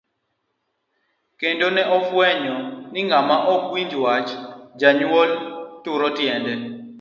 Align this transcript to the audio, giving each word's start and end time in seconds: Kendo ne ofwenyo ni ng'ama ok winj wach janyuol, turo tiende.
Kendo 1.39 1.67
ne 1.75 1.83
ofwenyo 1.97 2.57
ni 2.91 3.01
ng'ama 3.09 3.35
ok 3.53 3.63
winj 3.73 3.93
wach 4.03 4.29
janyuol, 4.79 5.29
turo 5.83 6.07
tiende. 6.17 6.53